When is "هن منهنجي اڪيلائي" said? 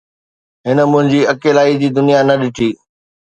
0.67-1.73